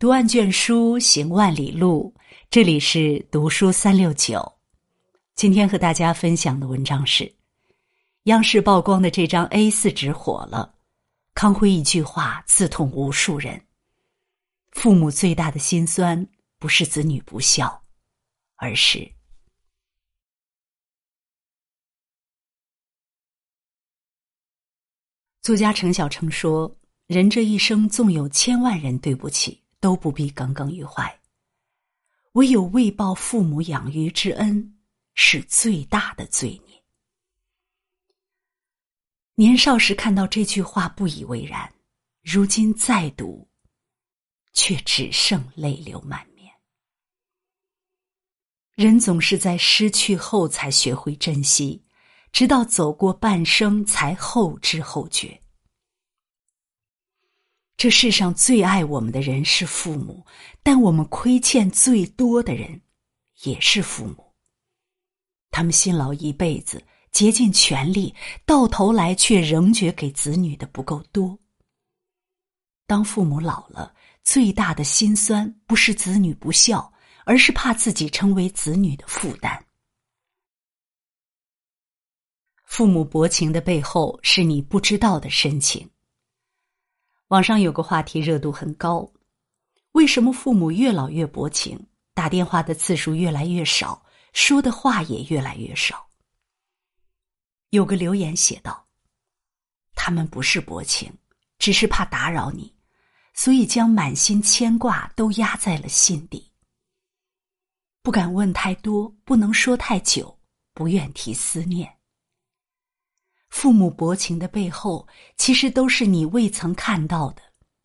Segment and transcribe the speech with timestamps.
[0.00, 2.14] 读万卷书，行万里路。
[2.50, 4.40] 这里是读书三六九。
[5.34, 7.34] 今天和大家分享的文章是：
[8.24, 10.72] 央视曝光的这张 A 四纸火了，
[11.34, 13.60] 康辉一句话刺痛无数人。
[14.70, 16.24] 父母最大的心酸，
[16.60, 17.82] 不是子女不孝，
[18.54, 19.00] 而是……
[25.42, 26.72] 作家陈小成说
[27.08, 31.20] ：“人这一生，纵有千万人对不起。”都不必耿耿于怀，
[32.32, 34.78] 唯有未报父母养育之恩，
[35.14, 36.82] 是最大的罪孽。
[39.34, 41.72] 年少时看到这句话不以为然，
[42.22, 43.48] 如今再读，
[44.52, 46.52] 却只剩泪流满面。
[48.74, 51.84] 人总是在失去后才学会珍惜，
[52.32, 55.40] 直到走过半生才后知后觉。
[57.78, 60.26] 这世上最爱我们的人是父母，
[60.64, 62.82] 但我们亏欠最多的人
[63.44, 64.34] 也是父母。
[65.52, 68.12] 他们辛劳一辈子，竭尽全力，
[68.44, 71.38] 到头来却仍觉给子女的不够多。
[72.84, 76.92] 当父母老了，最大的心酸不是子女不孝，
[77.24, 79.64] 而是怕自己成为子女的负担。
[82.64, 85.88] 父母薄情的背后，是你不知道的深情。
[87.28, 89.10] 网上有个话题热度很高，
[89.92, 91.78] 为什么父母越老越薄情，
[92.14, 96.08] 打电话的次数越来越少，说的话也越来越少？
[97.68, 98.86] 有个留言写道
[99.94, 101.12] ：“他们不是薄情，
[101.58, 102.74] 只是怕打扰你，
[103.34, 106.50] 所以将满心牵挂都压在了心底，
[108.02, 110.34] 不敢问太多，不能说太久，
[110.72, 111.94] 不愿提思念。”
[113.50, 117.42] 父母薄情的背后，其实都是你未曾看到的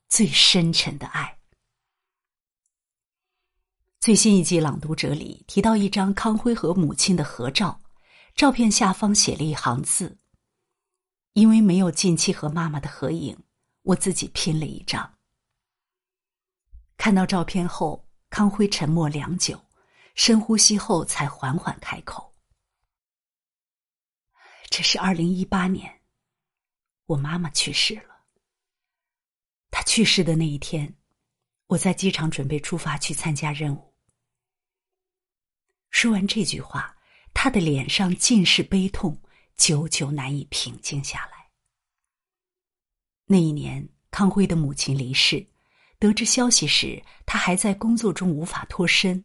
[0.10, 1.38] 最深沉的爱。
[4.00, 7.80] 最新一季《朗读者》里提到一张康辉和母亲的合照，
[8.36, 10.18] 照片下方写了一行字
[11.32, 13.38] ：“因为没有近期和妈妈的合影，
[13.84, 15.14] 我自己拼了一张。”
[16.98, 19.58] 看到照片后，康辉沉默良久，
[20.16, 22.33] 深呼吸后才缓缓开口。
[24.76, 26.02] 这是二零一八年，
[27.06, 28.26] 我妈妈去世了。
[29.70, 30.92] 她去世的那一天，
[31.68, 33.94] 我在机场准备出发去参加任务。
[35.92, 36.98] 说完这句话，
[37.36, 39.16] 他的脸上尽是悲痛，
[39.56, 41.52] 久久难以平静下来。
[43.26, 45.48] 那一年，康辉的母亲离世，
[46.00, 49.24] 得知消息时，他还在工作中无法脱身。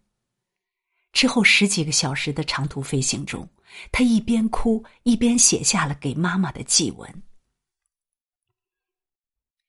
[1.14, 3.48] 之后十几个小时的长途飞行中。
[3.92, 7.22] 他一边哭一边写下了给妈妈的祭文。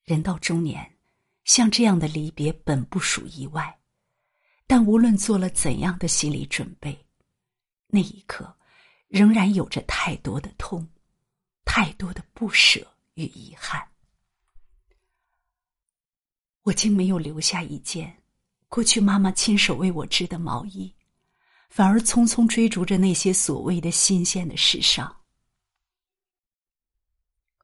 [0.04, 0.98] 人到中年，
[1.44, 3.80] 像这样的离别本不属意外，
[4.66, 7.06] 但无论做了怎样的心理准备，
[7.88, 8.58] 那一刻
[9.08, 10.88] 仍然有着太多的痛，
[11.64, 13.88] 太多的不舍与遗憾。
[16.64, 18.22] 我竟没有留下一件
[18.68, 20.94] 过去妈妈亲手为我织的毛衣。
[21.70, 25.16] 反而匆匆追逐着那些所谓的新鲜的时尚。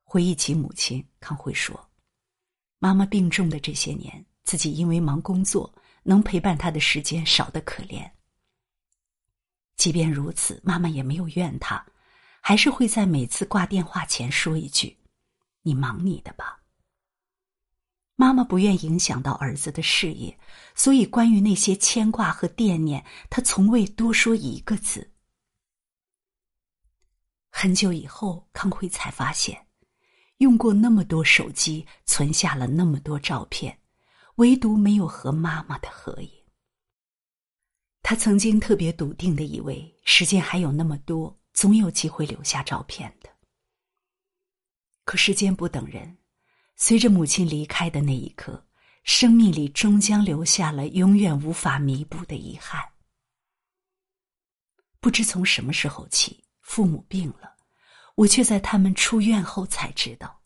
[0.03, 1.89] 回忆起母亲，康辉说
[2.79, 5.73] ：“妈妈病重的这些年，自己因为忙工作，
[6.03, 8.09] 能陪伴她的时间少得可怜。
[9.75, 11.85] 即便如此，妈妈也没有怨他，
[12.39, 14.97] 还是会在每次挂电话前说一句
[15.63, 16.61] ：‘你忙你的吧。’”
[18.17, 20.39] 妈妈不愿影响到儿子的事业，
[20.73, 25.11] 所以关于那些牵挂和惦念，她从未多说一个字。
[27.51, 29.67] 很久以后，康辉才发现，
[30.37, 33.77] 用过那么多手机，存下了那么多照片，
[34.35, 36.29] 唯独没有和妈妈的合影。
[38.01, 43.29] 他曾经特别笃定的以为，时间还有那么多，总有机会留下照片的。
[45.03, 46.17] 可时间不等人。
[46.75, 48.65] 随着母亲离开的那一刻，
[49.03, 52.83] 生命里终将留下了永远无法弥补的遗憾。
[54.99, 57.55] 不知从什么时候起，父母病了，
[58.15, 60.41] 我却在他们出院后才知道。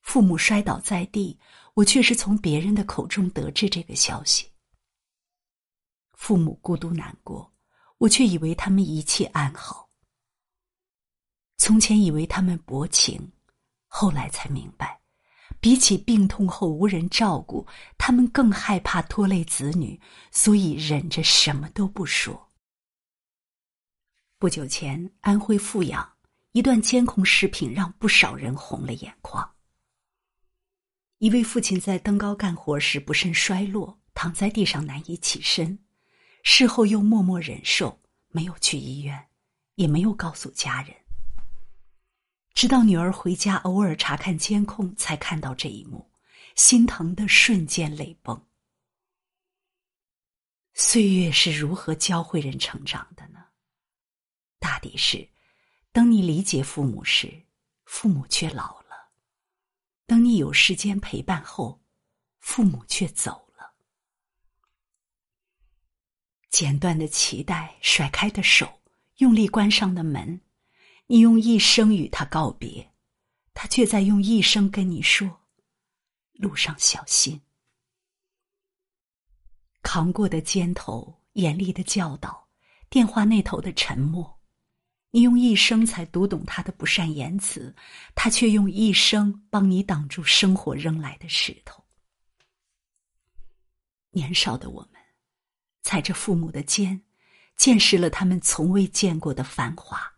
[0.00, 1.38] 父母摔倒在地，
[1.74, 4.50] 我却是从别人的口中得知这个消息。
[6.12, 7.52] 父母孤独难过，
[7.98, 9.90] 我却以为他们一切安好。
[11.58, 13.32] 从前以为他们薄情，
[13.86, 14.95] 后来才明白。
[15.60, 17.66] 比起病痛后无人照顾，
[17.96, 20.00] 他们更害怕拖累子女，
[20.30, 22.50] 所以忍着什么都不说。
[24.38, 26.12] 不久前，安徽阜阳
[26.52, 29.54] 一段监控视频让不少人红了眼眶。
[31.18, 35.78] 一位父亲在登高干活时不慎摔落，躺在地上难以起身，
[36.42, 37.98] 事后又默默忍受，
[38.28, 39.28] 没有去医院，
[39.76, 40.94] 也没有告诉家人。
[42.56, 46.10] 直到女儿回家，偶尔查看监控，才看到这一幕，
[46.54, 48.46] 心疼的瞬间泪崩。
[50.72, 53.44] 岁月是如何教会人成长的呢？
[54.58, 55.28] 大抵是，
[55.92, 57.44] 等你理解父母时，
[57.84, 59.12] 父母却老了；
[60.06, 61.82] 等你有时间陪伴后，
[62.38, 63.70] 父母却走了。
[66.48, 68.80] 剪断的脐带，甩开的手，
[69.18, 70.40] 用力关上的门。
[71.08, 72.92] 你用一生与他告别，
[73.54, 75.46] 他却在用一生跟你说
[76.34, 77.40] ：“路上小心。”
[79.82, 82.48] 扛过的肩头，严厉的教导，
[82.90, 84.40] 电话那头的沉默，
[85.12, 87.72] 你用一生才读懂他的不善言辞，
[88.16, 91.84] 他却用一生帮你挡住生活扔来的石头。
[94.10, 95.00] 年少的我们，
[95.82, 97.00] 踩着父母的肩，
[97.56, 100.15] 见识了他们从未见过的繁华。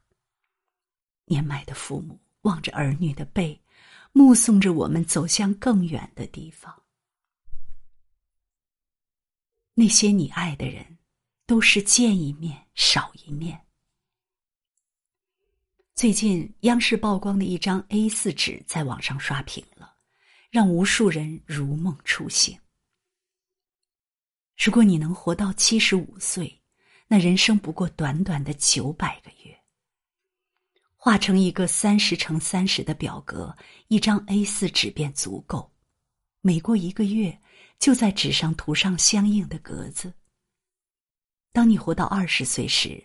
[1.29, 3.61] 年迈的父母望着儿女的背，
[4.13, 6.75] 目送着我们走向更远的地方。
[9.75, 10.99] 那些你爱的人，
[11.47, 13.61] 都是见一面少一面。
[15.95, 19.95] 最近央视曝光的一张 A 四纸在网上刷屏了，
[20.51, 22.59] 让无数人如梦初醒。
[24.57, 26.61] 如果你能活到七十五岁，
[27.09, 29.58] 那人生不过短短的九百个月。
[31.01, 33.57] 画成一个三十乘三十的表格，
[33.87, 35.73] 一张 A 四纸便足够。
[36.41, 37.41] 每过一个月，
[37.79, 40.13] 就在纸上涂上相应的格子。
[41.53, 43.01] 当你活到二十岁时，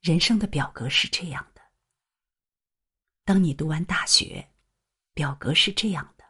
[0.00, 1.60] 人生的表格是这样的；
[3.24, 4.48] 当你读完大学，
[5.12, 6.24] 表格是这样的；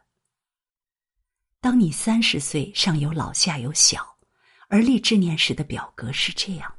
[1.61, 4.17] 当你三十岁，上有老下有小，
[4.67, 6.75] 而立之年时的表格是这样。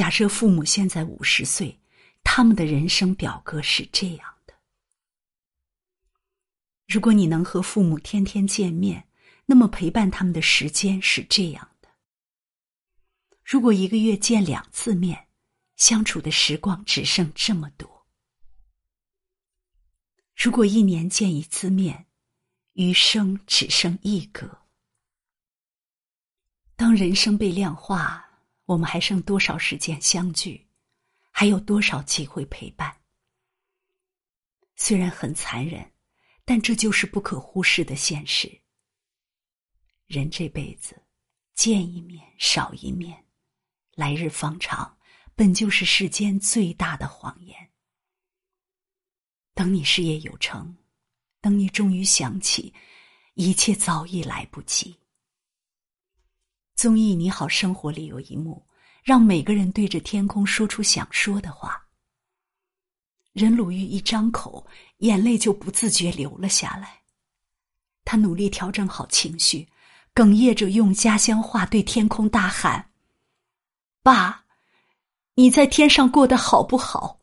[0.00, 1.78] 假设父母现在五十岁，
[2.24, 4.54] 他们的人生表格是这样的。
[6.88, 9.06] 如果你能和父母天天见面，
[9.44, 11.88] 那么陪伴他们的时间是这样的。
[13.44, 15.28] 如果一个月见两次面，
[15.76, 18.06] 相处的时光只剩这么多。
[20.34, 22.06] 如果一年见一次面，
[22.72, 24.62] 余生只剩一格。
[26.74, 28.29] 当人生被量化。
[28.70, 30.64] 我们还剩多少时间相聚？
[31.32, 32.96] 还有多少机会陪伴？
[34.76, 35.92] 虽然很残忍，
[36.44, 38.60] 但这就是不可忽视的现实。
[40.06, 41.02] 人这辈子，
[41.52, 43.26] 见一面少一面，
[43.96, 44.96] 来日方长，
[45.34, 47.72] 本就是世间最大的谎言。
[49.52, 50.76] 等你事业有成，
[51.40, 52.72] 等你终于想起，
[53.34, 54.99] 一切早已来不及。
[56.80, 58.66] 综艺《你好生活》里有一幕，
[59.04, 61.78] 让每个人对着天空说出想说的话。
[63.34, 64.66] 任鲁豫一张口，
[65.00, 67.02] 眼泪就不自觉流了下来。
[68.02, 69.68] 他努力调整好情绪，
[70.14, 72.92] 哽咽着用家乡话对天空大喊
[74.02, 74.46] ：“爸，
[75.34, 77.20] 你在天上过得好不好？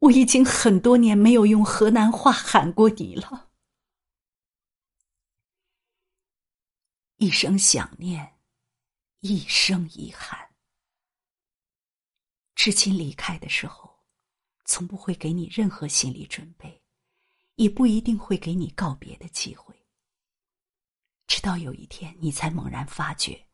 [0.00, 3.45] 我已经很多年没有用河南话喊过你了。”
[7.18, 8.38] 一生想念，
[9.20, 10.54] 一生遗憾。
[12.54, 14.04] 至亲离开的时候，
[14.66, 16.82] 从不会给你任何心理准备，
[17.54, 19.74] 也不一定会给你告别的机会。
[21.26, 23.48] 直到有一天，你才猛然发觉，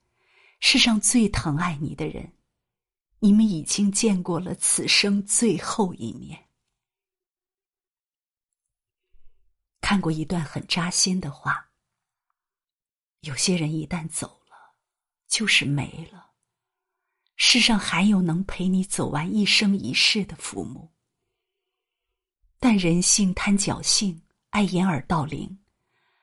[0.59, 2.37] 世上最疼爱你的人，
[3.21, 6.49] 你们已经见过了此生最后一面。
[9.81, 11.72] 看过一段很扎心的话。
[13.23, 14.57] 有些人一旦走了，
[15.29, 16.33] 就是没了。
[17.37, 20.91] 世上还有能陪你走完一生一世的父母，
[22.59, 25.57] 但人性贪侥幸，爱掩耳盗铃，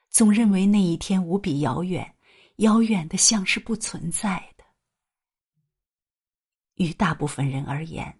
[0.09, 2.15] 总认为那一天无比遥远，
[2.57, 4.65] 遥远的像是不存在的。
[6.75, 8.19] 与大部分人而言，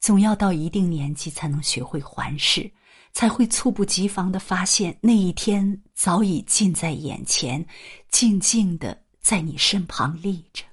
[0.00, 2.72] 总要到一定年纪才能学会还视。
[3.14, 7.64] 才会猝不及防的发现，那一天早已近在眼前，
[8.10, 10.64] 静静的在你身旁立着。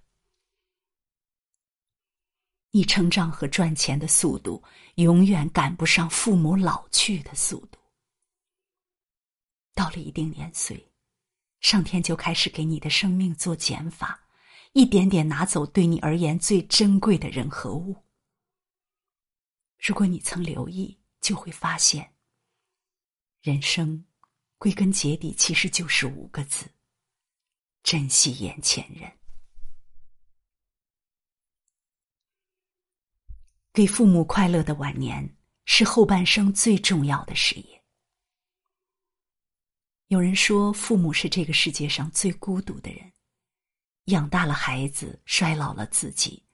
[2.71, 4.62] 你成长和赚钱的速度，
[4.95, 7.77] 永远赶不上父母老去的速度。
[9.75, 10.91] 到了一定年岁，
[11.60, 14.19] 上天就开始给你的生命做减法，
[14.74, 17.95] 一点点拿走对你而言最珍贵的人和物。
[19.77, 22.12] 如果你曾留意，就会发现。
[23.41, 24.05] 人生
[24.60, 26.69] 归根结底其实就是五个字：
[27.81, 29.12] 珍惜眼前人。
[33.74, 37.83] 给父母快乐的晚年是后半生最重要的事业。
[40.10, 43.12] 有人说，父母是这个世界上最孤独的人，
[44.05, 46.45] 养大了孩子，衰老了自己，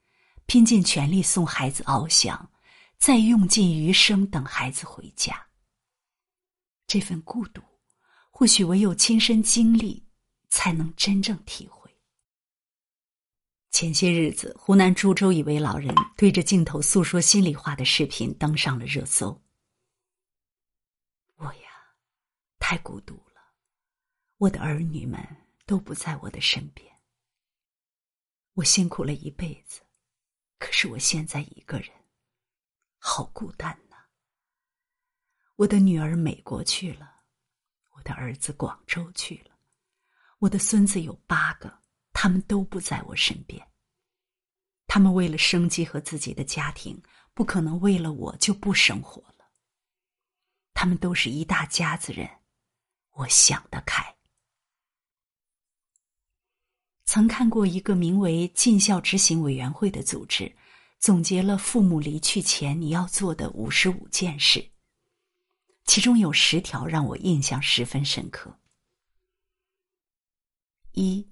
[0.46, 2.50] 拼尽全力送孩子翱翔，
[2.98, 5.47] 再用尽余生等孩子回家。
[6.88, 7.62] 这份孤独，
[8.32, 10.01] 或许唯有亲身经历，
[10.50, 11.94] 才能真正体会。
[13.72, 19.39] 前些日子，湖南株洲一位老人对着镜头诉说心里话的视频登上了热搜。
[21.36, 21.94] 我呀，
[22.58, 23.41] 太孤独了。
[24.38, 25.20] 我的儿女们
[25.65, 26.89] 都不在我的身边，
[28.53, 29.82] 我辛苦了一辈子，
[30.58, 31.89] 可是我现在一个人，
[32.98, 33.77] 好孤单。
[35.57, 37.11] 我的女儿美国去了，
[37.95, 39.57] 我的儿子广州去了，
[40.37, 41.81] 我的孙子有八个，
[42.13, 43.67] 他们都不在我身边。
[44.85, 47.01] 他们为了生计和自己的家庭，
[47.33, 49.49] 不可能为了我就不生活了。
[50.75, 52.29] 他们都是一大家子人，
[53.13, 54.15] 我想得开。
[57.05, 60.55] 曾看过一个名为“尽孝执行委员会”的组织，
[60.99, 64.71] 总结了父母离去前你要做的五十五件事，
[65.88, 68.56] 其中有十条让我印象十分深刻。
[70.91, 71.27] 一，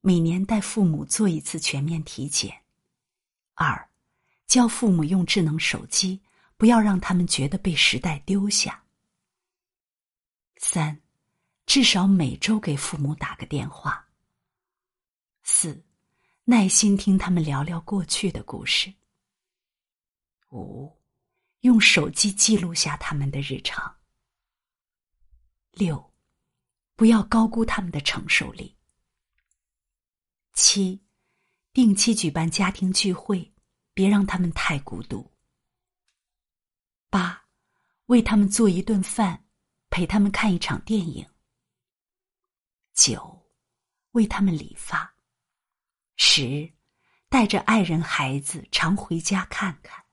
[0.00, 2.50] 每年带父母做一次全面体检；
[3.54, 3.88] 二，
[4.46, 6.20] 教父母用智能手机，
[6.56, 8.72] 不要让他们觉得被时代丢下；
[10.56, 11.00] 三，
[11.64, 14.06] 至少每周给父母打个电话。
[15.44, 15.82] 四，
[16.44, 18.92] 耐心听他们聊聊过去的故事。
[20.50, 20.92] 五，
[21.60, 23.99] 用手机记录下他们的日常。
[25.72, 26.12] 六，
[26.96, 28.76] 不要高估他们的承受力。
[30.52, 31.00] 七，
[31.72, 33.54] 定期举办家庭聚会，
[33.94, 35.30] 别让他们太孤独。
[37.08, 37.48] 八，
[38.06, 39.44] 为他们做一顿饭，
[39.88, 41.26] 陪他们看一场电影。
[42.92, 43.50] 九，
[44.10, 45.14] 为他们理发。
[46.16, 46.70] 十，
[47.28, 50.04] 带着爱人、孩子常回家看看。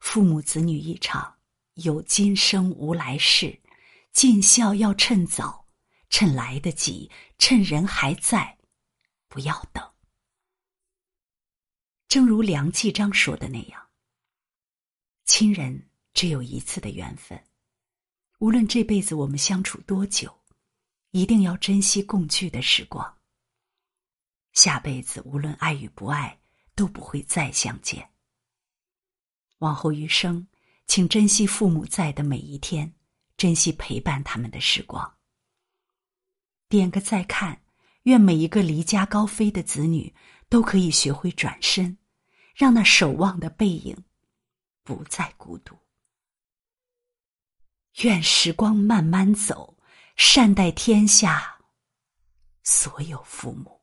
[0.00, 1.39] 父母子女一场，
[1.82, 3.60] 有今生无来世，
[4.12, 5.66] 尽孝要趁早，
[6.08, 8.58] 趁来得及，趁人还在，
[9.28, 9.92] 不要等。
[12.08, 13.88] 正如梁继章说的那样，
[15.24, 17.42] 亲人只有一次的缘分，
[18.38, 20.40] 无论这辈子我们相处多久。
[21.12, 23.18] 一定要珍惜共聚的时光。
[24.52, 26.40] 下辈子无论爱与不爱，
[26.76, 28.08] 都不会再相见。
[29.58, 30.46] 往后余生，
[30.90, 32.92] 请珍惜父母在的每一天，
[33.36, 35.18] 珍惜陪伴他们的时光。
[36.68, 37.62] 点个再看，
[38.02, 40.12] 愿每一个离家高飞的子女
[40.48, 41.96] 都可以学会转身，
[42.56, 43.96] 让那守望的背影
[44.82, 45.78] 不再孤独。
[48.02, 49.76] 愿时光慢慢走。
[50.16, 51.56] 善待天下
[52.64, 53.80] 所有父母。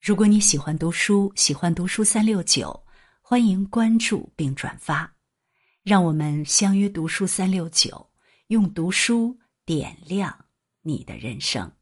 [0.00, 2.85] 如果你喜欢读书，喜欢读书三六九，
[3.28, 5.16] 欢迎关注并转发，
[5.82, 8.08] 让我们相约读书三六九，
[8.46, 10.46] 用读书点亮
[10.82, 11.75] 你的人生。